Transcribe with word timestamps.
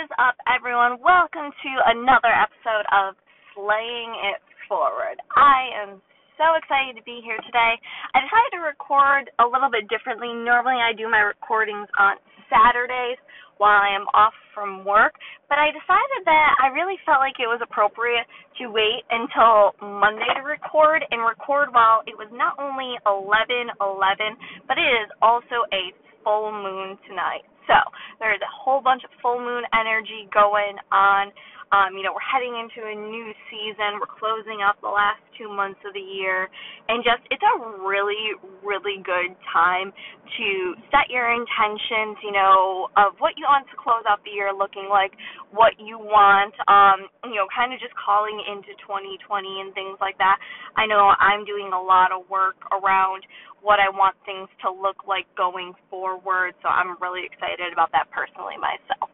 is 0.00 0.08
up, 0.16 0.32
everyone? 0.48 0.96
Welcome 1.04 1.52
to 1.52 1.70
another 1.92 2.32
episode 2.32 2.88
of 2.88 3.20
Slaying 3.52 4.08
It 4.32 4.40
Forward. 4.64 5.20
I 5.36 5.68
am 5.76 6.00
so 6.40 6.56
excited 6.56 6.96
to 6.96 7.04
be 7.04 7.20
here 7.20 7.36
today. 7.44 7.76
I 8.16 8.24
decided 8.24 8.50
to 8.56 8.62
record 8.64 9.28
a 9.36 9.44
little 9.44 9.68
bit 9.68 9.92
differently. 9.92 10.32
Normally, 10.32 10.80
I 10.80 10.96
do 10.96 11.04
my 11.04 11.20
recordings 11.20 11.84
on 12.00 12.16
Saturdays 12.48 13.20
while 13.60 13.76
I 13.76 13.92
am 13.92 14.08
off 14.16 14.32
from 14.56 14.88
work, 14.88 15.20
but 15.52 15.60
I 15.60 15.68
decided 15.68 16.24
that 16.24 16.50
I 16.64 16.72
really 16.72 16.96
felt 17.04 17.20
like 17.20 17.36
it 17.36 17.52
was 17.52 17.60
appropriate 17.60 18.24
to 18.56 18.72
wait 18.72 19.04
until 19.12 19.76
Monday 19.84 20.32
to 20.32 20.48
record 20.48 21.04
and 21.12 21.20
record 21.20 21.76
while 21.76 22.00
it 22.08 22.16
was 22.16 22.32
not 22.32 22.56
only 22.56 22.96
11 23.04 23.68
11, 23.76 24.64
but 24.64 24.80
it 24.80 24.88
is 25.04 25.12
also 25.20 25.68
a 25.76 25.92
full 26.24 26.56
moon 26.56 26.96
tonight. 27.04 27.44
So 27.70 27.78
there's 28.18 28.42
a 28.42 28.50
whole 28.50 28.82
bunch 28.82 29.06
of 29.06 29.10
full 29.22 29.38
moon 29.38 29.62
energy 29.70 30.26
going 30.34 30.74
on. 30.90 31.30
Um, 31.70 31.94
you 31.94 32.02
know, 32.02 32.10
we're 32.14 32.26
heading 32.26 32.54
into 32.58 32.82
a 32.82 32.94
new 32.94 33.30
season. 33.50 34.02
We're 34.02 34.10
closing 34.10 34.62
out 34.62 34.78
the 34.82 34.90
last 34.90 35.22
two 35.38 35.46
months 35.50 35.78
of 35.86 35.94
the 35.94 36.02
year. 36.02 36.50
And 36.90 37.02
just, 37.06 37.22
it's 37.30 37.42
a 37.42 37.56
really, 37.86 38.34
really 38.62 39.02
good 39.02 39.34
time 39.50 39.94
to 39.94 40.48
set 40.90 41.10
your 41.10 41.30
intentions, 41.30 42.18
you 42.26 42.34
know, 42.34 42.90
of 42.98 43.14
what 43.22 43.38
you 43.38 43.46
want 43.46 43.70
to 43.70 43.76
close 43.78 44.02
out 44.06 44.22
the 44.26 44.34
year 44.34 44.50
looking 44.54 44.90
like, 44.90 45.14
what 45.54 45.78
you 45.78 45.98
want, 45.98 46.54
um, 46.66 47.06
you 47.26 47.38
know, 47.38 47.46
kind 47.54 47.70
of 47.74 47.78
just 47.78 47.94
calling 47.98 48.38
into 48.50 48.74
2020 48.86 49.20
and 49.62 49.70
things 49.74 49.98
like 50.02 50.18
that. 50.18 50.38
I 50.74 50.86
know 50.86 51.14
I'm 51.18 51.46
doing 51.46 51.70
a 51.74 51.82
lot 51.82 52.10
of 52.10 52.26
work 52.30 52.58
around 52.70 53.22
what 53.62 53.78
I 53.78 53.90
want 53.92 54.16
things 54.24 54.48
to 54.64 54.72
look 54.72 55.06
like 55.06 55.26
going 55.36 55.74
forward, 55.90 56.54
so 56.62 56.68
I'm 56.68 56.96
really 57.00 57.26
excited 57.26 57.72
about 57.72 57.92
that 57.92 58.08
personally 58.10 58.56
myself. 58.56 59.09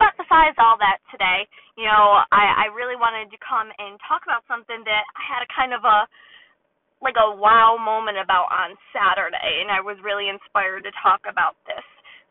But 0.00 0.16
besides 0.16 0.56
all 0.56 0.80
that 0.80 1.04
today, 1.12 1.44
you 1.76 1.84
know, 1.84 2.24
I, 2.32 2.66
I 2.66 2.72
really 2.72 2.96
wanted 2.96 3.28
to 3.30 3.38
come 3.44 3.68
and 3.76 4.00
talk 4.08 4.24
about 4.24 4.48
something 4.48 4.80
that 4.88 5.04
I 5.04 5.22
had 5.28 5.44
a 5.44 5.50
kind 5.52 5.76
of 5.76 5.84
a 5.84 6.08
like 7.00 7.16
a 7.16 7.32
wow 7.32 7.80
moment 7.80 8.20
about 8.20 8.52
on 8.52 8.76
Saturday, 8.92 9.64
and 9.64 9.72
I 9.72 9.80
was 9.80 9.96
really 10.04 10.28
inspired 10.28 10.84
to 10.84 10.92
talk 11.00 11.24
about 11.24 11.56
this. 11.64 11.84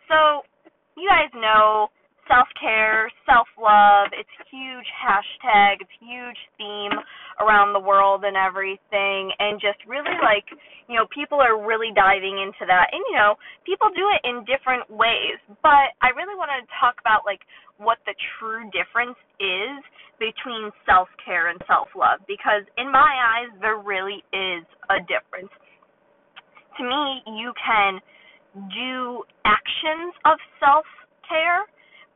So, 0.05 0.45
you 0.93 1.09
guys 1.09 1.33
know 1.33 1.89
self 2.29 2.47
care, 2.61 3.09
self 3.25 3.49
love. 3.57 4.13
It's 4.13 4.29
huge 4.53 4.85
hashtag, 4.93 5.81
it's 5.81 5.97
huge 5.97 6.37
theme 6.61 6.93
around 7.41 7.73
the 7.73 7.81
world 7.81 8.23
and 8.23 8.37
everything. 8.37 9.33
And 9.41 9.57
just 9.57 9.81
really 9.89 10.13
like, 10.21 10.45
you 10.85 10.95
know, 10.95 11.09
people 11.09 11.41
are 11.41 11.57
really 11.57 11.89
diving 11.97 12.37
into 12.37 12.69
that. 12.69 12.93
And, 12.93 13.01
you 13.09 13.17
know, 13.17 13.35
people 13.65 13.89
do 13.97 14.05
it 14.13 14.21
in 14.23 14.45
different 14.45 14.85
ways. 14.87 15.41
But 15.65 15.97
I 16.05 16.13
really 16.13 16.37
wanted 16.37 16.69
to 16.69 16.71
talk 16.77 17.01
about 17.01 17.25
like 17.25 17.41
what 17.81 17.97
the 18.05 18.13
true 18.37 18.69
difference 18.69 19.17
is 19.41 19.81
between 20.21 20.69
self 20.85 21.09
care 21.25 21.49
and 21.49 21.57
self 21.65 21.89
love. 21.97 22.21
Because 22.29 22.63
in 22.77 22.93
my 22.93 23.41
eyes, 23.41 23.49
there 23.59 23.81
really 23.81 24.21
is 24.29 24.63
a 24.93 25.01
difference. 25.09 25.51
To 26.77 26.85
me, 26.85 27.25
you 27.41 27.51
can 27.57 27.99
do 28.71 29.25
actions 29.43 30.13
of 30.29 30.37
self 30.61 30.85
care 31.25 31.65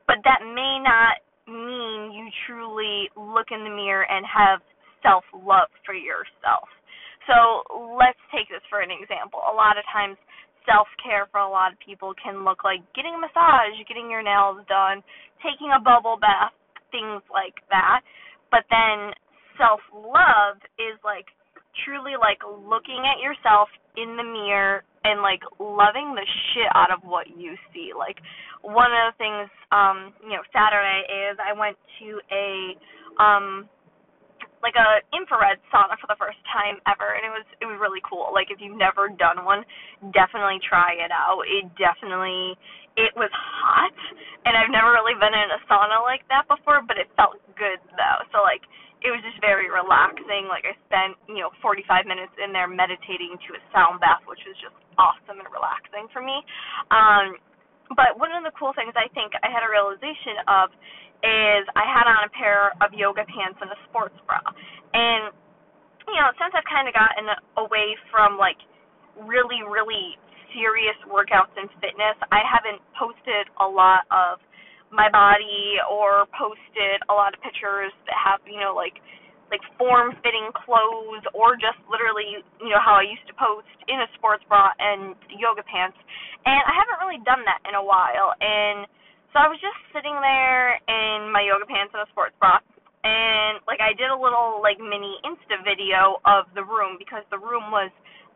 but 0.07 0.19
that 0.23 0.43
may 0.43 0.79
not 0.81 1.19
mean 1.47 2.15
you 2.15 2.27
truly 2.47 3.11
look 3.15 3.51
in 3.51 3.63
the 3.63 3.73
mirror 3.73 4.07
and 4.07 4.23
have 4.23 4.59
self 5.03 5.23
love 5.35 5.71
for 5.83 5.93
yourself. 5.93 6.67
So 7.27 7.63
let's 7.95 8.19
take 8.31 8.47
this 8.51 8.63
for 8.67 8.83
an 8.83 8.91
example. 8.91 9.39
A 9.47 9.55
lot 9.55 9.79
of 9.79 9.83
times, 9.91 10.19
self 10.67 10.87
care 11.03 11.27
for 11.31 11.43
a 11.43 11.49
lot 11.49 11.71
of 11.71 11.79
people 11.83 12.15
can 12.19 12.43
look 12.43 12.63
like 12.63 12.83
getting 12.95 13.15
a 13.15 13.19
massage, 13.19 13.75
getting 13.87 14.11
your 14.11 14.23
nails 14.23 14.63
done, 14.67 15.03
taking 15.43 15.71
a 15.75 15.83
bubble 15.83 16.19
bath, 16.19 16.55
things 16.91 17.23
like 17.31 17.59
that. 17.71 18.03
But 18.51 18.67
then 18.71 19.11
self 19.59 19.83
love 19.91 20.59
is 20.79 20.99
like 21.03 21.27
truly 21.85 22.15
like 22.19 22.39
looking 22.45 23.03
at 23.07 23.19
yourself 23.19 23.67
in 23.97 24.15
the 24.15 24.23
mirror 24.25 24.83
and 25.03 25.21
like 25.21 25.43
loving 25.59 26.15
the 26.15 26.25
shit 26.53 26.69
out 26.75 26.91
of 26.91 27.03
what 27.03 27.27
you 27.35 27.55
see. 27.73 27.91
Like 27.95 28.19
one 28.63 28.91
of 28.95 29.11
the 29.11 29.15
things 29.19 29.51
um, 29.75 30.15
you 30.23 30.39
know, 30.39 30.43
Saturday 30.55 31.03
is 31.07 31.35
I 31.37 31.51
went 31.51 31.77
to 31.99 32.07
a 32.31 32.47
um 33.21 33.69
like 34.63 34.79
a 34.79 35.03
infrared 35.11 35.59
sauna 35.67 35.99
for 35.99 36.07
the 36.07 36.15
first 36.15 36.39
time 36.47 36.79
ever 36.87 37.19
and 37.19 37.27
it 37.27 37.33
was 37.35 37.45
it 37.59 37.67
was 37.67 37.75
really 37.77 37.99
cool. 38.07 38.31
Like 38.31 38.47
if 38.47 38.63
you've 38.63 38.79
never 38.79 39.11
done 39.11 39.43
one, 39.43 39.67
definitely 40.15 40.63
try 40.63 40.95
it 40.95 41.11
out. 41.11 41.43
It 41.43 41.67
definitely 41.75 42.55
it 42.95 43.11
was 43.19 43.29
hot 43.35 43.93
and 44.47 44.55
I've 44.55 44.71
never 44.71 44.95
really 44.95 45.19
been 45.19 45.35
in 45.35 45.49
a 45.51 45.59
sauna 45.67 45.99
like 46.07 46.23
that 46.31 46.47
before, 46.47 46.79
but 46.87 46.95
it 46.95 47.11
felt 47.19 47.35
good 47.59 47.83
though. 47.99 48.19
So 48.31 48.39
like 48.39 48.63
it 49.03 49.11
was 49.11 49.19
just 49.19 49.35
very 49.43 49.67
relaxing. 49.67 50.47
Like 50.47 50.63
I 50.63 50.79
spent, 50.87 51.19
you 51.27 51.43
know, 51.43 51.51
45 51.59 52.07
minutes 52.07 52.31
in 52.39 52.55
there 52.55 52.71
meditating 52.71 53.35
to 53.35 53.59
a 53.59 53.61
sound 53.75 53.99
bath, 53.99 54.23
which 54.23 54.39
was 54.47 54.55
just 54.63 54.75
awesome 54.95 55.43
and 55.43 55.49
relaxing 55.51 56.07
for 56.15 56.23
me. 56.23 56.39
Um, 56.87 57.35
but 57.95 58.19
one 58.19 58.33
of 58.33 58.43
the 58.43 58.53
cool 58.57 58.73
things 58.73 58.93
I 58.97 59.09
think 59.13 59.33
I 59.41 59.49
had 59.49 59.65
a 59.65 59.69
realization 59.69 60.41
of 60.49 60.73
is 61.23 61.63
I 61.73 61.85
had 61.87 62.05
on 62.09 62.27
a 62.27 62.31
pair 62.35 62.75
of 62.83 62.91
yoga 62.91 63.23
pants 63.23 63.57
and 63.63 63.71
a 63.71 63.79
sports 63.87 64.17
bra. 64.27 64.43
And, 64.91 65.31
you 66.05 66.17
know, 66.19 66.29
since 66.35 66.51
I've 66.51 66.67
kind 66.67 66.91
of 66.91 66.93
gotten 66.93 67.31
away 67.55 67.95
from 68.11 68.35
like 68.35 68.59
really, 69.15 69.63
really 69.63 70.19
serious 70.51 70.99
workouts 71.07 71.55
and 71.55 71.71
fitness, 71.79 72.19
I 72.29 72.43
haven't 72.43 72.83
posted 72.99 73.47
a 73.57 73.67
lot 73.67 74.03
of 74.11 74.43
my 74.93 75.09
body 75.09 75.81
or 75.89 76.29
posted 76.37 77.01
a 77.09 77.13
lot 77.13 77.33
of 77.33 77.41
pictures 77.41 77.89
that 78.05 78.13
have 78.13 78.39
you 78.45 78.61
know 78.61 78.77
like 78.77 79.01
like 79.49 79.61
form 79.75 80.13
fitting 80.21 80.53
clothes 80.53 81.25
or 81.33 81.57
just 81.57 81.81
literally 81.89 82.45
you 82.61 82.69
know 82.69 82.77
how 82.77 83.01
I 83.01 83.03
used 83.03 83.25
to 83.25 83.33
post 83.33 83.73
in 83.89 83.97
a 83.97 84.07
sports 84.13 84.45
bra 84.45 84.69
and 84.77 85.17
yoga 85.33 85.65
pants 85.65 85.97
and 86.45 86.61
I 86.67 86.73
haven't 86.75 86.99
really 87.03 87.21
done 87.23 87.43
that 87.47 87.63
in 87.67 87.75
a 87.75 87.83
while 87.83 88.35
and 88.39 88.87
so 89.31 89.41
I 89.41 89.49
was 89.49 89.57
just 89.57 89.77
sitting 89.95 90.13
there 90.21 90.77
in 90.85 91.33
my 91.33 91.41
yoga 91.41 91.65
pants 91.65 91.95
and 91.95 92.05
a 92.05 92.09
sports 92.13 92.35
bra 92.37 92.61
and 93.03 93.59
like 93.67 93.83
I 93.83 93.91
did 93.95 94.11
a 94.11 94.17
little 94.17 94.63
like 94.63 94.79
mini 94.79 95.19
insta 95.27 95.59
video 95.63 96.23
of 96.23 96.47
the 96.55 96.63
room 96.63 96.95
because 96.95 97.27
the 97.31 97.39
room 97.39 97.67
was 97.71 97.91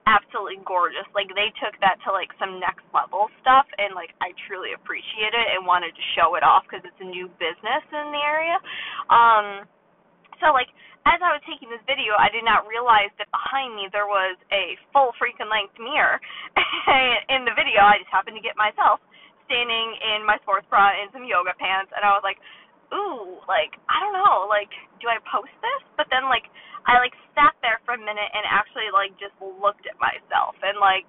absolutely 0.08 0.64
gorgeous. 0.64 1.06
Like 1.12 1.28
they 1.36 1.52
took 1.60 1.76
that 1.84 2.00
to 2.08 2.16
like 2.16 2.32
some 2.40 2.64
next 2.64 2.88
level 2.96 3.28
stuff, 3.44 3.68
and 3.76 3.92
like 3.92 4.16
I 4.24 4.32
truly 4.48 4.72
appreciate 4.72 5.36
it 5.36 5.48
and 5.54 5.68
wanted 5.68 5.92
to 5.92 6.04
show 6.16 6.40
it 6.40 6.44
off 6.48 6.64
because 6.68 6.82
it's 6.88 7.00
a 7.04 7.08
new 7.08 7.28
business 7.38 7.84
in 7.92 8.08
the 8.16 8.24
area. 8.24 8.58
Um, 9.12 9.68
so 10.40 10.56
like 10.56 10.72
as 11.08 11.24
I 11.24 11.32
was 11.32 11.44
taking 11.48 11.72
this 11.72 11.84
video, 11.88 12.20
I 12.20 12.28
did 12.28 12.44
not 12.44 12.68
realize 12.68 13.16
that 13.16 13.32
behind 13.32 13.80
me 13.80 13.88
there 13.96 14.12
was 14.12 14.36
a 14.52 14.76
full 14.92 15.16
freaking 15.16 15.48
length 15.48 15.80
mirror 15.80 16.20
in 17.34 17.48
the 17.48 17.56
video. 17.56 17.80
I 17.80 18.04
just 18.04 18.12
happened 18.12 18.36
to 18.36 18.44
get 18.44 18.60
myself 18.60 19.00
standing 19.48 19.96
in 20.04 20.28
my 20.28 20.36
sports 20.44 20.68
bra 20.68 20.92
and 20.92 21.08
some 21.16 21.24
yoga 21.24 21.56
pants, 21.56 21.96
and 21.96 22.04
I 22.04 22.12
was 22.12 22.28
like, 22.28 22.36
ooh, 22.92 23.40
like 23.48 23.80
I 23.88 24.04
don't 24.04 24.16
know, 24.16 24.52
like 24.52 24.72
do 25.00 25.08
I 25.08 25.20
post 25.24 25.56
this? 25.64 25.84
But 25.96 26.12
then 26.12 26.28
like 26.28 26.52
I 26.84 27.00
like 27.00 27.16
sat 27.32 27.56
there 27.64 27.80
for 27.88 27.96
a 27.96 28.02
minute 28.02 28.32
and 28.36 28.44
actually 28.48 28.92
like 28.92 29.16
just 29.16 29.36
looked 29.40 29.88
at 29.88 29.96
myself 30.00 30.60
and 30.64 30.80
like 30.80 31.08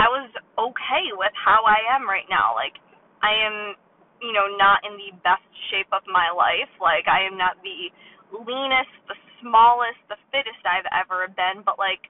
I 0.00 0.06
was 0.08 0.30
okay 0.56 1.04
with 1.12 1.34
how 1.36 1.66
I 1.66 1.80
am 1.92 2.08
right 2.08 2.28
now. 2.30 2.56
Like 2.56 2.80
I 3.20 3.34
am, 3.44 3.56
you 4.22 4.32
know, 4.32 4.46
not 4.56 4.84
in 4.86 4.94
the 4.96 5.10
best 5.20 5.44
shape 5.68 5.90
of 5.92 6.06
my 6.08 6.30
life. 6.32 6.70
Like 6.80 7.10
I 7.10 7.26
am 7.28 7.36
not 7.36 7.58
the 7.60 7.92
leanest, 8.32 8.92
the 9.08 9.18
smallest, 9.40 10.00
the 10.08 10.20
fittest 10.30 10.60
I've 10.66 10.88
ever 10.92 11.28
been, 11.32 11.64
but 11.64 11.78
like 11.78 12.06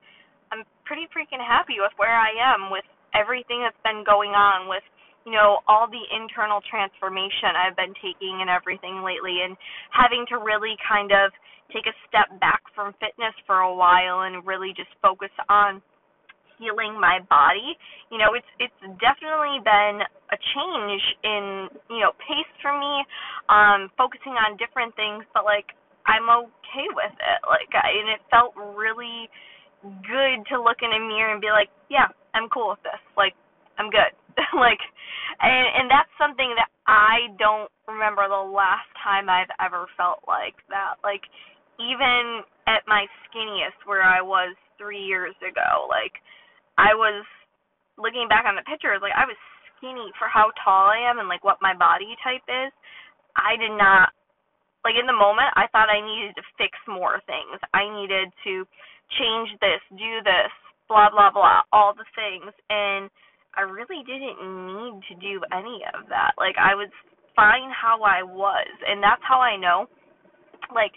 I'm 0.50 0.64
pretty 0.84 1.06
freaking 1.12 1.42
happy 1.42 1.78
with 1.78 1.92
where 1.96 2.16
I 2.16 2.32
am 2.36 2.72
with 2.72 2.86
everything 3.14 3.64
that's 3.64 3.78
been 3.84 4.04
going 4.04 4.32
on 4.32 4.68
with 4.68 4.84
you 5.28 5.36
know, 5.36 5.60
all 5.68 5.84
the 5.84 6.00
internal 6.08 6.64
transformation 6.64 7.52
I've 7.52 7.76
been 7.76 7.92
taking 8.00 8.40
and 8.40 8.48
everything 8.48 9.04
lately 9.04 9.44
and 9.44 9.60
having 9.92 10.24
to 10.32 10.40
really 10.40 10.72
kind 10.80 11.12
of 11.12 11.36
take 11.68 11.84
a 11.84 11.92
step 12.08 12.32
back 12.40 12.64
from 12.72 12.96
fitness 12.96 13.36
for 13.44 13.60
a 13.60 13.74
while 13.74 14.24
and 14.24 14.40
really 14.48 14.72
just 14.72 14.88
focus 15.04 15.28
on 15.52 15.84
healing 16.56 16.96
my 16.96 17.20
body. 17.28 17.76
You 18.08 18.16
know, 18.16 18.32
it's 18.32 18.48
it's 18.56 18.80
definitely 18.98 19.60
been 19.60 20.00
a 20.32 20.38
change 20.56 21.04
in, 21.20 21.68
you 21.92 22.00
know, 22.00 22.16
pace 22.24 22.52
for 22.64 22.72
me, 22.72 23.04
um, 23.52 23.92
focusing 24.00 24.32
on 24.32 24.56
different 24.56 24.96
things, 24.96 25.28
but 25.36 25.44
like 25.44 25.76
I'm 26.08 26.26
okay 26.32 26.88
with 26.96 27.14
it. 27.14 27.40
Like 27.44 27.70
I 27.76 27.88
and 27.92 28.08
it 28.08 28.22
felt 28.32 28.56
really 28.56 29.28
good 29.84 30.42
to 30.50 30.58
look 30.58 30.80
in 30.82 30.90
a 30.90 31.00
mirror 31.00 31.32
and 31.32 31.44
be 31.44 31.52
like, 31.52 31.68
Yeah, 31.92 32.08
I'm 32.34 32.48
cool 32.48 32.72
with 32.72 32.82
this. 32.82 33.00
Like 33.16 33.36
I'm 33.76 33.92
good. 33.92 34.12
like 34.56 34.80
and 35.44 35.66
and 35.84 35.86
that's 35.92 36.10
something 36.16 36.50
that 36.56 36.72
I 36.88 37.30
don't 37.36 37.68
remember 37.86 38.24
the 38.26 38.48
last 38.48 38.88
time 39.04 39.28
I've 39.28 39.52
ever 39.60 39.86
felt 40.00 40.24
like 40.24 40.56
that. 40.72 40.96
Like 41.04 41.22
even 41.76 42.42
at 42.66 42.88
my 42.88 43.06
skinniest 43.28 43.78
where 43.86 44.02
I 44.02 44.20
was 44.24 44.56
3 44.80 44.98
years 44.98 45.36
ago, 45.44 45.86
like 45.86 46.16
I 46.80 46.96
was 46.96 47.22
looking 47.98 48.26
back 48.30 48.46
on 48.48 48.56
the 48.56 48.66
pictures, 48.66 49.02
like 49.02 49.14
I 49.14 49.28
was 49.28 49.38
skinny 49.76 50.10
for 50.18 50.26
how 50.26 50.50
tall 50.64 50.90
I 50.90 50.98
am 51.04 51.18
and 51.18 51.28
like 51.28 51.44
what 51.44 51.62
my 51.62 51.74
body 51.76 52.16
type 52.24 52.44
is. 52.48 52.72
I 53.38 53.54
did 53.54 53.74
not 53.76 54.10
like 54.84 54.94
in 54.98 55.06
the 55.06 55.16
moment 55.16 55.50
I 55.56 55.66
thought 55.72 55.90
I 55.90 56.00
needed 56.00 56.36
to 56.36 56.44
fix 56.56 56.74
more 56.86 57.20
things. 57.26 57.58
I 57.74 57.88
needed 57.88 58.30
to 58.44 58.66
change 59.18 59.50
this, 59.60 59.82
do 59.94 60.22
this, 60.22 60.52
blah 60.88 61.10
blah 61.10 61.30
blah, 61.30 61.62
all 61.72 61.94
the 61.94 62.08
things 62.14 62.52
and 62.70 63.10
I 63.56 63.66
really 63.66 64.06
didn't 64.06 64.38
need 64.38 65.02
to 65.10 65.14
do 65.18 65.42
any 65.50 65.82
of 65.94 66.06
that. 66.08 66.38
Like 66.38 66.54
I 66.60 66.74
was 66.74 66.90
fine 67.34 67.70
how 67.74 68.02
I 68.02 68.22
was 68.22 68.70
and 68.86 69.02
that's 69.02 69.22
how 69.24 69.40
I 69.40 69.56
know 69.56 69.86
like 70.74 70.92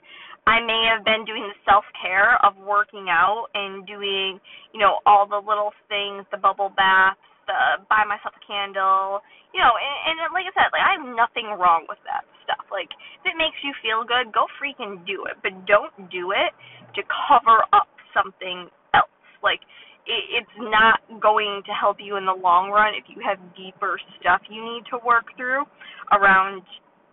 I 0.50 0.57
may 0.57 0.89
have 0.89 1.06
been 1.06 1.24
doing 1.25 1.45
the 1.45 1.57
self 1.69 1.86
care 2.01 2.42
of 2.42 2.57
working 2.57 3.07
out 3.13 3.54
and 3.54 3.86
doing, 3.86 4.42
you 4.74 4.80
know, 4.81 4.98
all 5.06 5.30
the 5.30 5.38
little 5.38 5.69
things, 5.86 6.25
the 6.34 6.42
bubble 6.42 6.74
baths, 6.74 7.22
the 7.45 7.86
buy 7.86 8.01
myself 8.10 8.34
a 8.34 8.44
candle, 8.45 9.22
you 9.54 9.62
know, 9.62 9.74
and, 9.77 10.18
and 10.18 10.34
like 10.34 10.50
I 10.50 10.54
said, 10.57 10.74
like 10.74 10.81
I 10.81 10.98
have 10.98 11.06
nothing 11.06 11.54
wrong 11.54 11.86
with 11.86 12.01
that 12.10 12.25
stuff. 12.51 12.68
Like 12.68 12.92
if 13.24 13.31
it 13.31 13.39
makes 13.39 13.57
you 13.63 13.71
feel 13.80 14.03
good, 14.03 14.36
go 14.36 14.51
freaking 14.59 15.00
do 15.07 15.24
it, 15.31 15.39
but 15.39 15.56
don't 15.63 15.95
do 16.12 16.36
it 16.36 16.51
to 17.00 17.01
cover 17.07 17.63
up 17.71 17.88
something 18.12 18.68
else. 18.92 19.15
Like 19.39 19.63
it, 20.03 20.44
it's 20.44 20.57
not 20.59 21.00
going 21.24 21.63
to 21.65 21.71
help 21.71 21.98
you 22.03 22.18
in 22.19 22.27
the 22.27 22.36
long 22.36 22.69
run 22.69 22.94
if 23.00 23.07
you 23.07 23.24
have 23.24 23.39
deeper 23.56 23.95
stuff 24.19 24.42
you 24.51 24.59
need 24.59 24.83
to 24.92 25.00
work 25.06 25.31
through 25.38 25.63
around 26.12 26.63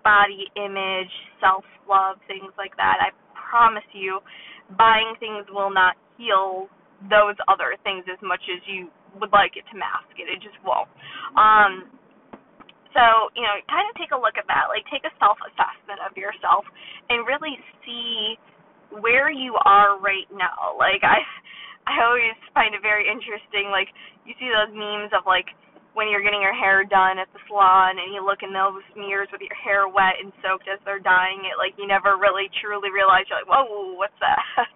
body 0.03 0.49
image, 0.57 1.13
self 1.41 1.65
love, 1.89 2.17
things 2.27 2.53
like 2.59 2.75
that. 2.77 2.99
I 3.01 3.15
promise 3.35 3.87
you, 3.93 4.21
buying 4.77 5.15
things 5.21 5.47
will 5.53 5.73
not 5.73 5.97
heal 6.17 6.69
those 7.09 7.39
other 7.47 7.79
things 7.85 8.05
as 8.11 8.19
much 8.23 8.43
as 8.51 8.59
you 8.67 8.91
would 9.21 9.31
like 9.31 9.55
it 9.55 9.65
to 9.71 9.79
mask 9.79 10.11
it. 10.19 10.27
It 10.27 10.43
just 10.43 10.59
won't. 10.67 10.91
Um, 11.39 11.98
so, 12.99 13.31
you 13.39 13.47
know, 13.47 13.55
kind 13.71 13.87
of 13.87 13.95
take 13.95 14.11
a 14.11 14.19
look 14.19 14.35
at 14.35 14.51
that. 14.51 14.67
Like, 14.67 14.83
take 14.91 15.07
a 15.07 15.15
self 15.23 15.39
assessment 15.47 16.03
of 16.03 16.19
yourself 16.19 16.67
and 17.07 17.23
really 17.23 17.55
see 17.87 18.35
where 18.91 19.31
you 19.31 19.55
are 19.63 20.03
right 20.03 20.27
now. 20.35 20.75
Like, 20.75 21.07
I. 21.07 21.23
I 21.89 22.05
always 22.05 22.37
find 22.53 22.77
it 22.77 22.85
very 22.85 23.09
interesting. 23.09 23.73
Like 23.73 23.89
you 24.29 24.37
see 24.37 24.53
those 24.53 24.69
memes 24.77 25.09
of 25.17 25.25
like 25.25 25.49
when 25.97 26.13
you're 26.13 26.23
getting 26.23 26.45
your 26.45 26.55
hair 26.55 26.85
done 26.85 27.17
at 27.17 27.33
the 27.33 27.41
salon 27.49 27.97
and 27.97 28.13
you 28.13 28.21
look 28.21 28.45
in 28.45 28.53
those 28.53 28.85
mirrors 28.93 29.33
with 29.33 29.41
your 29.41 29.57
hair 29.57 29.89
wet 29.89 30.21
and 30.21 30.29
soaked 30.45 30.69
as 30.69 30.79
they're 30.85 31.01
dyeing 31.01 31.49
it, 31.49 31.57
like 31.57 31.73
you 31.81 31.89
never 31.89 32.21
really 32.21 32.53
truly 32.61 32.93
realize 32.93 33.25
you're 33.27 33.41
like, 33.41 33.49
whoa, 33.49 33.97
what's 33.97 34.15
that? 34.21 34.39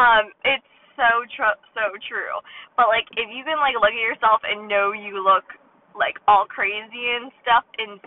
um, 0.00 0.32
it's 0.48 0.64
so 0.96 1.28
tr- 1.28 1.60
so 1.76 1.92
true. 2.08 2.40
But 2.74 2.88
like 2.88 3.04
if 3.20 3.28
you 3.28 3.44
can 3.44 3.60
like 3.60 3.76
look 3.76 3.92
at 3.92 4.00
yourself 4.00 4.40
and 4.42 4.64
know 4.64 4.96
you 4.96 5.20
look 5.20 5.44
like 5.96 6.18
all 6.28 6.46
crazy 6.46 7.16
and 7.18 7.32
stuff 7.42 7.64
and 7.78 8.00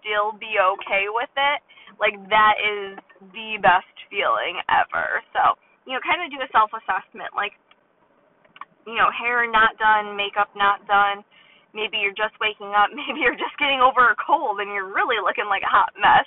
still 0.00 0.32
be 0.36 0.58
okay 0.58 1.10
with 1.10 1.30
it, 1.36 1.58
like 1.98 2.16
that 2.30 2.56
is 2.60 2.98
the 3.34 3.58
best 3.60 3.90
feeling 4.10 4.60
ever. 4.70 5.22
So, 5.34 5.58
you 5.86 5.94
know, 5.96 6.02
kind 6.04 6.22
of 6.22 6.30
do 6.30 6.40
a 6.42 6.48
self 6.52 6.70
assessment 6.74 7.34
like 7.34 7.54
you 8.88 8.96
know, 8.96 9.12
hair 9.12 9.44
not 9.44 9.76
done, 9.76 10.16
makeup 10.16 10.48
not 10.56 10.80
done, 10.88 11.20
maybe 11.76 12.00
you're 12.00 12.16
just 12.16 12.32
waking 12.40 12.72
up, 12.72 12.88
maybe 12.96 13.20
you're 13.20 13.36
just 13.36 13.52
getting 13.60 13.84
over 13.84 14.08
a 14.08 14.16
cold 14.16 14.64
and 14.64 14.72
you're 14.72 14.88
really 14.88 15.20
looking 15.20 15.44
like 15.44 15.60
a 15.60 15.68
hot 15.68 15.92
mess. 16.00 16.24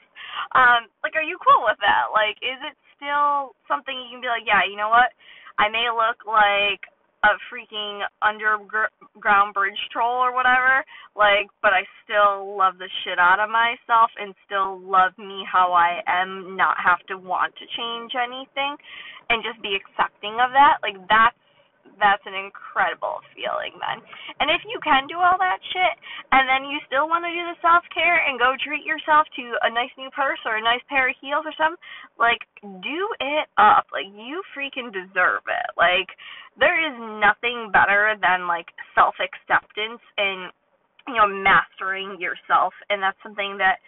Um, 0.53 0.85
like, 1.01 1.17
are 1.17 1.25
you 1.25 1.41
cool 1.41 1.65
with 1.65 1.81
that? 1.81 2.13
Like, 2.13 2.37
is 2.45 2.61
it 2.61 2.77
still 2.93 3.57
something 3.65 3.97
you 3.97 4.13
can 4.13 4.21
be 4.21 4.29
like, 4.29 4.45
yeah, 4.45 4.61
you 4.61 4.77
know 4.77 4.93
what? 4.93 5.09
I 5.57 5.73
may 5.73 5.89
look 5.89 6.21
like 6.29 6.85
a 7.23 7.37
freaking 7.49 8.01
underground 8.21 9.53
bridge 9.53 9.77
troll 9.91 10.17
or 10.17 10.33
whatever, 10.33 10.83
like, 11.15 11.49
but 11.61 11.69
I 11.73 11.85
still 12.03 12.57
love 12.57 12.77
the 12.77 12.89
shit 13.03 13.19
out 13.19 13.39
of 13.39 13.49
myself 13.49 14.09
and 14.17 14.33
still 14.45 14.81
love 14.81 15.13
me 15.17 15.45
how 15.45 15.73
I 15.73 16.01
am, 16.09 16.57
not 16.57 16.77
have 16.81 17.05
to 17.07 17.17
want 17.17 17.53
to 17.57 17.65
change 17.77 18.13
anything 18.17 18.77
and 19.29 19.45
just 19.45 19.61
be 19.61 19.77
accepting 19.77 20.41
of 20.41 20.49
that. 20.53 20.81
Like, 20.81 20.97
that's 21.07 21.40
that's 22.01 22.25
an 22.25 22.33
incredible 22.33 23.21
feeling 23.37 23.77
then. 23.77 24.01
And 24.41 24.49
if 24.49 24.65
you 24.65 24.81
can 24.81 25.05
do 25.05 25.21
all 25.21 25.37
that 25.37 25.61
shit 25.69 25.95
and 26.33 26.49
then 26.49 26.65
you 26.65 26.81
still 26.89 27.05
want 27.05 27.23
to 27.23 27.31
do 27.31 27.43
the 27.45 27.57
self 27.61 27.85
care 27.93 28.25
and 28.25 28.41
go 28.41 28.57
treat 28.57 28.81
yourself 28.81 29.29
to 29.37 29.45
a 29.61 29.69
nice 29.69 29.93
new 29.95 30.09
purse 30.11 30.41
or 30.49 30.57
a 30.57 30.65
nice 30.65 30.81
pair 30.89 31.13
of 31.13 31.15
heels 31.21 31.45
or 31.45 31.53
something, 31.53 31.79
like 32.17 32.41
do 32.81 33.01
it 33.21 33.45
up. 33.61 33.89
Like 33.93 34.09
you 34.13 34.41
freaking 34.57 34.89
deserve 34.89 35.45
it. 35.45 35.69
Like 35.77 36.09
there 36.57 36.81
is 36.81 36.97
nothing 37.21 37.69
better 37.69 38.17
than 38.17 38.49
like 38.49 38.73
self 38.97 39.15
acceptance 39.21 40.01
and 40.17 40.49
you 41.07 41.17
know 41.17 41.29
mastering 41.29 42.17
yourself 42.21 42.73
and 42.89 43.01
that's 43.01 43.17
something 43.21 43.57
that 43.57 43.81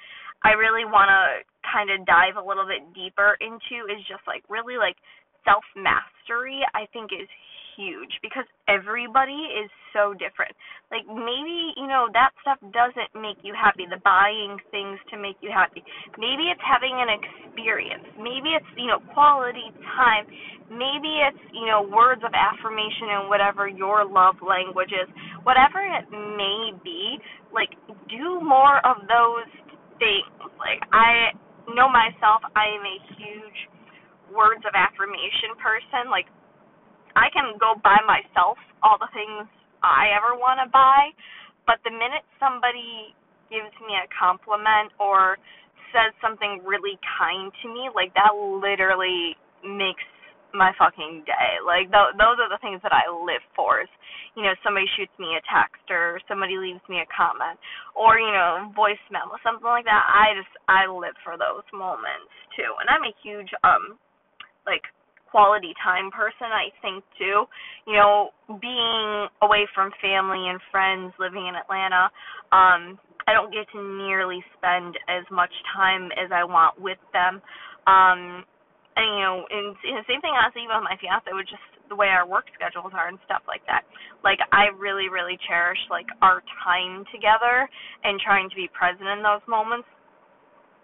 I 0.44 0.60
really 0.60 0.84
want 0.84 1.08
to 1.08 1.46
kind 1.64 1.88
of 1.88 2.06
dive 2.06 2.36
a 2.36 2.44
little 2.44 2.68
bit 2.68 2.84
deeper 2.92 3.38
into 3.40 3.88
is 3.88 4.02
just 4.10 4.26
like 4.28 4.44
really 4.50 4.78
like 4.78 4.98
self 5.46 5.64
mastery 5.76 6.62
I 6.74 6.90
think 6.92 7.14
is 7.14 7.30
huge 7.76 8.12
because 8.22 8.46
everybody 8.68 9.38
is 9.54 9.70
so 9.94 10.14
different. 10.14 10.54
Like 10.90 11.06
maybe, 11.08 11.74
you 11.78 11.88
know, 11.88 12.10
that 12.14 12.34
stuff 12.42 12.60
doesn't 12.74 13.14
make 13.18 13.42
you 13.42 13.54
happy, 13.54 13.86
the 13.90 14.02
buying 14.02 14.58
things 14.70 15.00
to 15.14 15.16
make 15.18 15.38
you 15.42 15.50
happy. 15.54 15.82
Maybe 16.18 16.50
it's 16.50 16.62
having 16.62 16.94
an 16.98 17.10
experience. 17.10 18.06
Maybe 18.18 18.54
it's, 18.58 18.68
you 18.78 18.88
know, 18.88 19.02
quality 19.14 19.70
time. 19.98 20.26
Maybe 20.70 21.22
it's, 21.26 21.44
you 21.54 21.66
know, 21.70 21.86
words 21.86 22.22
of 22.26 22.34
affirmation 22.34 23.14
and 23.22 23.30
whatever 23.30 23.68
your 23.68 24.06
love 24.06 24.38
language 24.42 24.94
is. 24.94 25.10
Whatever 25.44 25.82
it 25.82 26.10
may 26.10 26.74
be, 26.82 27.18
like 27.54 27.74
do 28.10 28.42
more 28.42 28.82
of 28.86 29.06
those 29.06 29.50
things. 29.98 30.30
Like 30.58 30.82
I 30.94 31.34
know 31.72 31.88
myself, 31.88 32.42
I 32.58 32.70
am 32.74 32.84
a 32.84 32.98
huge 33.18 33.60
words 34.34 34.66
of 34.66 34.74
affirmation 34.74 35.56
person. 35.62 36.10
Like 36.10 36.28
I 37.16 37.30
can 37.34 37.58
go 37.60 37.78
buy 37.82 37.98
myself 38.06 38.58
all 38.82 38.98
the 38.98 39.10
things 39.14 39.48
I 39.84 40.14
ever 40.16 40.38
want 40.38 40.60
to 40.64 40.68
buy, 40.72 41.12
but 41.68 41.80
the 41.84 41.92
minute 41.92 42.26
somebody 42.40 43.14
gives 43.50 43.74
me 43.86 43.94
a 44.00 44.08
compliment 44.10 44.94
or 45.00 45.38
says 45.94 46.14
something 46.20 46.62
really 46.66 46.98
kind 47.20 47.54
to 47.62 47.68
me, 47.70 47.90
like 47.94 48.14
that 48.18 48.34
literally 48.34 49.38
makes 49.62 50.04
my 50.54 50.72
fucking 50.78 51.26
day. 51.26 51.52
Like 51.66 51.90
th- 51.90 52.18
those 52.18 52.38
are 52.38 52.50
the 52.50 52.62
things 52.62 52.80
that 52.86 52.94
I 52.94 53.10
live 53.10 53.42
for. 53.58 53.82
Is, 53.82 53.92
you 54.38 54.46
know, 54.46 54.54
somebody 54.62 54.86
shoots 54.96 55.14
me 55.18 55.34
a 55.38 55.44
text 55.50 55.86
or 55.90 56.22
somebody 56.30 56.58
leaves 56.58 56.82
me 56.88 57.02
a 57.02 57.10
comment 57.10 57.58
or 57.98 58.22
you 58.22 58.30
know, 58.30 58.70
voicemail 58.78 59.30
or 59.34 59.42
something 59.42 59.66
like 59.66 59.86
that. 59.90 60.06
I 60.06 60.38
just 60.38 60.54
I 60.70 60.86
live 60.90 61.18
for 61.26 61.38
those 61.38 61.66
moments 61.74 62.32
too. 62.58 62.70
And 62.82 62.88
I'm 62.90 63.06
a 63.06 63.14
huge 63.26 63.50
um 63.66 63.98
like 64.70 64.86
quality 65.34 65.74
time 65.82 66.14
person, 66.14 66.54
I 66.54 66.70
think 66.86 67.02
too. 67.18 67.50
You 67.90 67.98
know, 67.98 68.30
being 68.62 69.26
away 69.42 69.66
from 69.74 69.90
family 69.98 70.46
and 70.46 70.62
friends, 70.70 71.10
living 71.18 71.50
in 71.50 71.58
Atlanta, 71.58 72.14
um, 72.54 73.02
I 73.26 73.34
don't 73.34 73.50
get 73.50 73.66
to 73.74 73.82
nearly 73.82 74.46
spend 74.54 74.94
as 75.10 75.26
much 75.34 75.52
time 75.74 76.14
as 76.14 76.30
I 76.30 76.46
want 76.46 76.78
with 76.78 77.02
them. 77.18 77.42
Um, 77.90 78.46
and 78.94 79.10
you 79.10 79.24
know, 79.26 79.36
and, 79.50 79.74
and 79.74 79.98
the 79.98 80.06
same 80.06 80.22
thing 80.22 80.38
honestly 80.38 80.62
even 80.70 80.78
with 80.78 80.86
my 80.86 81.02
fiance, 81.02 81.26
which 81.34 81.50
just 81.50 81.66
the 81.90 81.98
way 81.98 82.14
our 82.14 82.30
work 82.30 82.46
schedules 82.54 82.94
are 82.94 83.10
and 83.10 83.18
stuff 83.26 83.42
like 83.50 83.66
that. 83.66 83.84
Like 84.22 84.38
I 84.54 84.70
really, 84.78 85.10
really 85.10 85.42
cherish 85.50 85.82
like 85.90 86.08
our 86.22 86.46
time 86.62 87.10
together 87.10 87.66
and 88.06 88.22
trying 88.22 88.54
to 88.54 88.56
be 88.56 88.70
present 88.70 89.10
in 89.10 89.26
those 89.26 89.44
moments. 89.50 89.90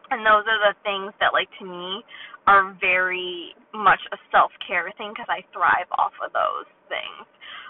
And 0.10 0.26
those 0.26 0.46
are 0.50 0.74
the 0.74 0.76
things 0.82 1.14
that 1.22 1.34
like 1.34 1.50
to 1.62 1.66
me 1.66 2.02
are 2.50 2.74
very 2.82 3.54
much 3.74 4.02
a 4.12 4.18
self 4.34 4.52
care 4.66 4.90
thing 4.98 5.14
because 5.14 5.30
I 5.30 5.46
thrive 5.54 5.90
off 5.94 6.14
of 6.24 6.34
those 6.34 6.66
things. 6.90 7.26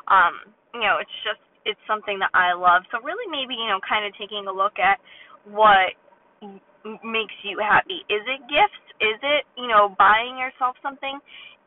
Um, 0.07 0.55
you 0.73 0.87
know, 0.87 1.03
it's 1.03 1.17
just 1.27 1.43
it's 1.67 1.79
something 1.85 2.19
that 2.23 2.31
I 2.31 2.55
love. 2.55 2.87
So 2.91 3.03
really, 3.03 3.27
maybe 3.27 3.59
you 3.59 3.67
know, 3.67 3.83
kind 3.83 4.07
of 4.07 4.15
taking 4.15 4.47
a 4.47 4.53
look 4.53 4.79
at 4.79 4.97
what 5.43 5.95
makes 7.03 7.35
you 7.43 7.59
happy. 7.59 8.07
Is 8.07 8.23
it 8.23 8.39
gifts? 8.47 8.83
Is 9.03 9.19
it 9.19 9.43
you 9.59 9.67
know 9.67 9.95
buying 9.99 10.39
yourself 10.39 10.79
something? 10.79 11.19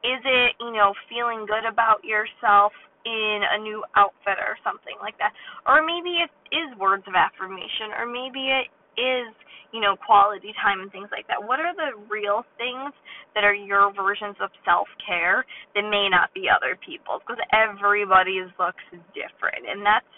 Is 0.02 0.21
it 0.25 0.57
you 0.61 0.73
know 0.73 0.97
feeling 1.12 1.45
good 1.45 1.69
about 1.69 2.00
yourself 2.05 2.73
in 3.05 3.43
a 3.45 3.59
new 3.61 3.85
outfit 3.97 4.41
or 4.41 4.57
something 4.64 4.97
like 5.05 5.19
that? 5.21 5.37
Or 5.69 5.85
maybe 5.85 6.25
it 6.25 6.33
is 6.55 6.73
words 6.81 7.05
of 7.07 7.14
affirmation, 7.14 7.93
or 7.93 8.09
maybe 8.09 8.49
it 8.49 8.73
is 8.96 9.32
you 9.72 9.80
know, 9.80 9.96
quality 9.96 10.52
time 10.61 10.84
and 10.84 10.92
things 10.92 11.08
like 11.11 11.26
that. 11.32 11.40
What 11.40 11.58
are 11.58 11.72
the 11.72 11.96
real 12.12 12.44
things 12.61 12.92
that 13.34 13.42
are 13.42 13.56
your 13.56 13.88
versions 13.96 14.37
of 14.44 14.52
self 14.68 14.87
care 15.00 15.44
that 15.75 15.88
may 15.88 16.12
not 16.12 16.28
be 16.37 16.46
other 16.52 16.76
people's? 16.76 17.25
Because 17.25 17.40
everybody's 17.56 18.52
looks 18.61 18.84
different, 19.16 19.64
and 19.64 19.80
that's 19.80 20.08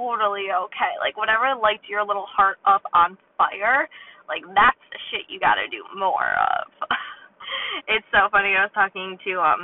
totally 0.00 0.48
okay. 0.48 0.96
Like, 0.98 1.20
whatever 1.20 1.52
lights 1.52 1.84
your 1.86 2.04
little 2.04 2.26
heart 2.26 2.56
up 2.64 2.82
on 2.96 3.20
fire, 3.36 3.84
like, 4.26 4.48
that's 4.56 4.80
the 4.88 5.00
shit 5.12 5.28
you 5.28 5.36
gotta 5.36 5.68
do 5.68 5.84
more 5.92 6.32
of. 6.56 6.72
it's 7.92 8.08
so 8.08 8.32
funny. 8.32 8.56
I 8.56 8.64
was 8.64 8.72
talking 8.72 9.20
to, 9.28 9.32
um, 9.44 9.62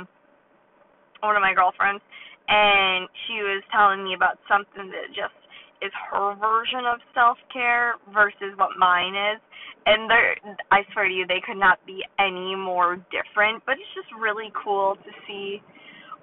one 1.25 1.35
of 1.35 1.41
my 1.41 1.57
girlfriends, 1.57 2.05
and 2.47 3.09
she 3.25 3.41
was 3.41 3.65
telling 3.73 4.05
me 4.05 4.13
about 4.13 4.37
something 4.45 4.93
that 4.93 5.09
just 5.09 5.33
is 5.81 5.91
her 6.11 6.35
version 6.35 6.85
of 6.85 6.99
self 7.13 7.37
care 7.51 7.95
versus 8.13 8.55
what 8.57 8.75
mine 8.77 9.15
is. 9.15 9.39
And 9.85 10.09
they're 10.09 10.35
I 10.71 10.83
swear 10.93 11.07
to 11.07 11.13
you, 11.13 11.25
they 11.27 11.41
could 11.45 11.59
not 11.59 11.79
be 11.85 12.03
any 12.19 12.55
more 12.55 12.97
different. 13.09 13.63
But 13.65 13.79
it's 13.79 13.93
just 13.95 14.11
really 14.19 14.51
cool 14.53 14.95
to 14.95 15.11
see 15.27 15.61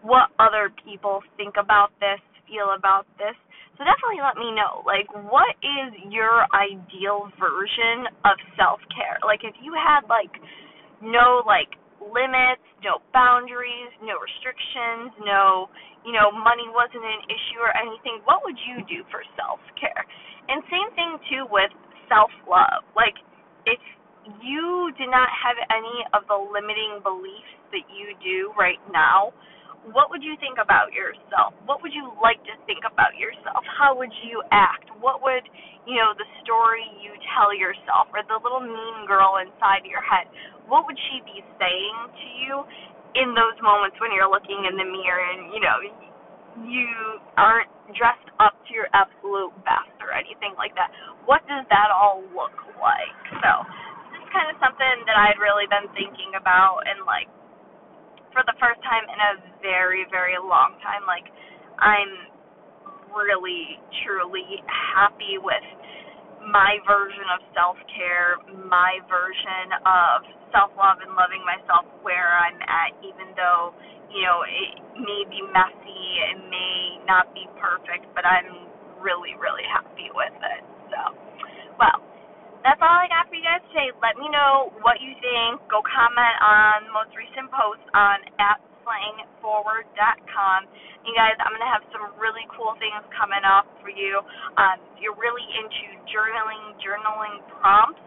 what 0.03 0.31
other 0.39 0.71
people 0.85 1.23
think 1.37 1.57
about 1.59 1.91
this, 1.99 2.21
feel 2.47 2.77
about 2.77 3.07
this. 3.19 3.35
So 3.77 3.85
definitely 3.85 4.25
let 4.25 4.37
me 4.37 4.53
know. 4.57 4.85
Like 4.85 5.09
what 5.13 5.57
is 5.61 5.93
your 6.09 6.49
ideal 6.53 7.29
version 7.41 8.09
of 8.25 8.37
self 8.57 8.81
care? 8.93 9.19
Like 9.25 9.41
if 9.45 9.57
you 9.61 9.73
had 9.77 10.09
like 10.09 10.33
no 11.01 11.43
like 11.45 11.77
limits, 12.13 12.63
no 12.83 13.03
boundaries, 13.13 13.91
no 14.03 14.19
restrictions, 14.21 15.13
no, 15.25 15.71
you 16.07 16.13
know, 16.15 16.31
money 16.31 16.67
wasn't 16.71 17.03
an 17.03 17.23
issue 17.27 17.61
or 17.61 17.73
anything, 17.75 18.23
what 18.25 18.43
would 18.47 18.59
you 18.67 18.83
do 18.87 19.03
for 19.11 19.23
self 19.35 19.61
care? 19.79 20.05
And 20.49 20.63
same 20.71 20.91
thing 20.95 21.19
too 21.31 21.45
with 21.51 21.71
self 22.09 22.31
love. 22.47 22.87
Like, 22.95 23.19
if 23.67 23.81
you 24.43 24.91
did 24.99 25.11
not 25.11 25.29
have 25.31 25.59
any 25.71 26.03
of 26.15 26.27
the 26.27 26.39
limiting 26.39 27.03
beliefs 27.03 27.55
that 27.75 27.87
you 27.91 28.15
do 28.23 28.51
right 28.59 28.81
now, 28.91 29.35
what 29.95 30.11
would 30.11 30.23
you 30.23 30.35
think 30.43 30.59
about 30.59 30.91
yourself? 30.91 31.55
What 31.69 31.79
would 31.83 31.95
you 31.95 32.11
like 32.19 32.43
to 32.51 32.55
think 32.67 32.83
about 32.83 33.15
yourself? 33.15 33.63
How 33.71 33.95
would 33.95 34.11
you 34.27 34.43
act? 34.51 34.91
What 34.99 35.23
would, 35.23 35.47
you 35.87 35.95
know, 36.03 36.11
the 36.19 36.27
story 36.43 36.83
you 36.99 37.15
tell 37.37 37.55
yourself 37.55 38.11
or 38.11 38.27
the 38.27 38.39
little 38.43 38.65
mean 38.65 39.07
girl 39.07 39.39
inside 39.39 39.87
your 39.87 40.03
head, 40.03 40.27
what 40.67 40.91
would 40.91 40.99
she 41.11 41.23
be 41.23 41.39
saying 41.63 41.99
to 42.11 42.29
you 42.43 42.55
in 43.15 43.31
those 43.39 43.55
moments 43.63 43.95
when 44.03 44.11
you're 44.11 44.31
looking 44.31 44.67
in 44.67 44.75
the 44.75 44.89
mirror 44.89 45.23
and, 45.23 45.55
you 45.55 45.63
know, 45.63 45.79
you 46.67 46.91
aren't 47.39 47.71
dressed 47.95 48.27
up 48.43 48.59
to 48.67 48.71
your 48.75 48.91
absolute 48.91 49.55
best 49.63 49.95
or 50.03 50.11
anything 50.11 50.59
like 50.59 50.75
that? 50.75 50.91
What 51.31 51.47
does 51.47 51.63
that 51.71 51.95
all 51.95 52.27
look 52.35 52.59
like? 52.83 53.23
So, 53.39 53.53
this 54.11 54.19
is 54.19 54.29
kind 54.35 54.51
of 54.51 54.59
something 54.59 54.97
that 55.07 55.15
I'd 55.15 55.39
really 55.39 55.71
been 55.71 55.87
thinking 55.95 56.35
about 56.35 56.83
and 56.91 57.07
like 57.07 57.31
for 58.37 58.45
the 58.45 58.57
first 58.61 58.85
time 58.85 59.09
in 59.09 59.17
a 59.17 59.33
very, 59.65 60.05
very 60.13 60.37
long 60.37 60.77
time. 60.85 61.09
Like, 61.09 61.25
I'm 61.81 62.29
really, 63.17 63.81
truly 64.05 64.61
happy 64.69 65.41
with 65.41 65.65
my 66.53 66.79
version 66.85 67.25
of 67.33 67.41
self 67.57 67.81
care, 67.91 68.37
my 68.69 69.01
version 69.09 69.73
of 69.89 70.17
self 70.53 70.71
love 70.77 71.01
and 71.01 71.17
loving 71.17 71.41
myself 71.49 71.89
where 72.05 72.37
I'm 72.37 72.61
at, 72.61 72.93
even 73.01 73.33
though, 73.35 73.73
you 74.13 74.23
know, 74.23 74.45
it 74.45 74.85
may 75.01 75.25
be 75.33 75.41
messy, 75.51 76.05
it 76.31 76.39
may 76.53 77.01
not 77.09 77.33
be 77.35 77.49
perfect, 77.59 78.07
but 78.15 78.29
I'm 78.29 78.69
really, 79.03 79.35
really 79.41 79.67
happy 79.67 80.13
with 80.15 80.37
it. 80.37 80.63
So, 80.93 81.01
well, 81.81 82.06
that's 82.67 82.83
all 82.83 82.99
I 82.99 83.07
got 83.07 83.31
for 83.31 83.39
you 83.39 83.47
guys 83.47 83.63
today. 83.71 83.95
Let 84.03 84.19
me 84.19 84.27
know 84.27 84.75
what 84.83 84.99
you 84.99 85.15
think. 85.23 85.63
Go 85.71 85.87
comment 85.87 86.37
on 86.43 86.91
the 86.91 86.95
most 86.99 87.15
recent 87.15 87.47
post 87.55 87.87
on 87.95 88.27
at 88.43 88.59
slayingforward.com. 88.83 90.67
You 91.07 91.15
guys, 91.15 91.39
I'm 91.39 91.55
going 91.55 91.63
to 91.63 91.71
have 91.71 91.87
some 91.95 92.11
really 92.19 92.43
cool 92.59 92.75
things 92.83 93.07
coming 93.15 93.47
up 93.47 93.71
for 93.79 93.95
you. 93.95 94.19
Um, 94.59 94.83
if 94.91 94.99
you're 94.99 95.15
really 95.15 95.47
into 95.55 96.11
journaling, 96.11 96.75
journaling 96.83 97.39
prompts, 97.63 98.03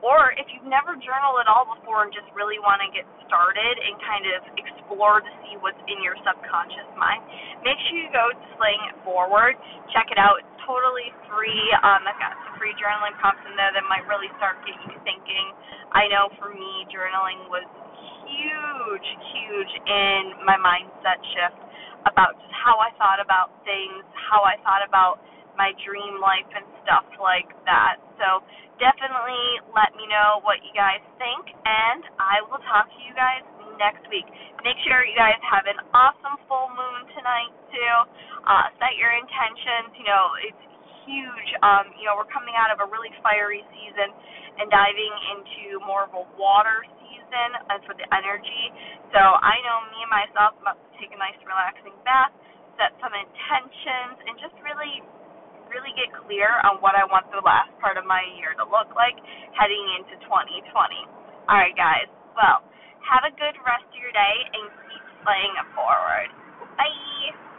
or 0.00 0.32
if 0.36 0.48
you've 0.52 0.68
never 0.68 0.96
journaled 1.00 1.40
at 1.40 1.48
all 1.48 1.68
before 1.68 2.04
and 2.04 2.12
just 2.12 2.28
really 2.36 2.60
want 2.60 2.80
to 2.84 2.88
get 2.92 3.04
started 3.28 3.74
and 3.80 3.96
kind 4.04 4.24
of 4.32 4.40
explore 4.56 5.20
to 5.20 5.32
see 5.44 5.56
what's 5.60 5.80
in 5.88 6.00
your 6.04 6.16
subconscious 6.24 6.88
mind, 6.96 7.20
make 7.64 7.76
sure 7.88 7.96
you 8.00 8.10
go 8.12 8.32
to 8.32 8.46
Slaying 8.56 8.82
It 8.88 8.96
Forward. 9.04 9.56
Check 9.92 10.08
it 10.12 10.18
out. 10.18 10.40
It's 10.40 10.56
totally 10.64 11.12
free. 11.28 11.64
Um, 11.84 12.04
I've 12.08 12.20
got 12.20 12.34
some 12.44 12.56
free 12.56 12.72
journaling 12.80 13.16
prompts 13.20 13.44
in 13.48 13.54
there 13.56 13.72
that 13.76 13.84
might 13.88 14.04
really 14.08 14.32
start 14.40 14.60
getting 14.64 14.82
you 14.88 14.98
thinking. 15.04 15.46
I 15.92 16.08
know 16.08 16.32
for 16.40 16.52
me, 16.52 16.86
journaling 16.88 17.50
was 17.52 17.66
huge, 18.26 19.08
huge 19.34 19.72
in 19.86 20.22
my 20.46 20.56
mindset 20.60 21.18
shift 21.34 21.60
about 22.08 22.38
just 22.40 22.54
how 22.54 22.78
I 22.80 22.90
thought 22.96 23.20
about 23.20 23.52
things, 23.66 24.04
how 24.16 24.40
I 24.46 24.56
thought 24.64 24.80
about 24.86 25.20
my 25.60 25.76
dream 25.84 26.16
life 26.16 26.48
and 26.56 26.64
stuff 26.80 27.04
like 27.20 27.52
that. 27.68 28.00
So 28.16 28.40
definitely 28.80 29.60
let 29.76 29.92
me 29.92 30.08
know 30.08 30.40
what 30.40 30.64
you 30.64 30.72
guys 30.72 31.04
think, 31.20 31.52
and 31.52 32.00
I 32.16 32.40
will 32.48 32.64
talk 32.64 32.88
to 32.88 33.00
you 33.04 33.12
guys 33.12 33.44
next 33.76 34.08
week. 34.08 34.24
Make 34.64 34.80
sure 34.88 35.04
you 35.04 35.12
guys 35.12 35.36
have 35.44 35.68
an 35.68 35.76
awesome 35.92 36.40
full 36.48 36.72
moon 36.72 37.12
tonight 37.12 37.52
too. 37.68 37.96
Uh, 38.48 38.72
set 38.80 38.96
your 38.96 39.12
intentions. 39.12 39.92
You 40.00 40.08
know, 40.08 40.24
it's 40.48 40.64
huge. 41.04 41.48
Um, 41.60 41.92
you 42.00 42.08
know, 42.08 42.16
we're 42.16 42.32
coming 42.32 42.56
out 42.56 42.72
of 42.72 42.80
a 42.80 42.88
really 42.88 43.12
fiery 43.20 43.60
season 43.68 44.16
and 44.60 44.72
diving 44.72 45.14
into 45.36 45.76
more 45.84 46.08
of 46.08 46.12
a 46.16 46.24
water 46.40 46.84
season 47.04 47.48
and 47.68 47.84
for 47.84 47.92
the 47.96 48.08
energy. 48.16 48.64
So 49.12 49.20
I 49.20 49.60
know 49.64 49.76
me 49.92 50.08
and 50.08 50.12
myself 50.12 50.56
I'm 50.56 50.72
about 50.72 50.80
to 50.80 50.90
take 50.96 51.12
a 51.12 51.20
nice 51.20 51.36
relaxing 51.44 51.96
bath, 52.04 52.32
set 52.80 52.96
some 53.00 53.12
intentions, 53.12 54.16
and 54.24 54.40
just 54.40 54.56
really 54.64 55.04
really 55.70 55.94
get 55.96 56.10
clear 56.26 56.50
on 56.66 56.82
what 56.82 56.98
I 56.98 57.06
want 57.08 57.30
the 57.32 57.42
last 57.42 57.72
part 57.80 57.96
of 57.96 58.04
my 58.04 58.22
year 58.38 58.52
to 58.58 58.66
look 58.68 58.92
like 58.98 59.16
heading 59.56 59.84
into 59.98 60.18
2020. 60.26 60.66
All 61.48 61.58
right, 61.58 61.74
guys. 61.78 62.10
Well, 62.36 62.62
have 63.06 63.24
a 63.26 63.32
good 63.38 63.56
rest 63.64 63.86
of 63.88 63.98
your 63.98 64.12
day 64.12 64.36
and 64.54 64.64
keep 64.90 65.04
slaying 65.24 65.54
it 65.58 65.68
forward. 65.74 66.30
Bye. 66.76 67.49